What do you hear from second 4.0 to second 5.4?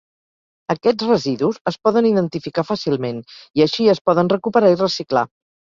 poden recuperar i reciclar.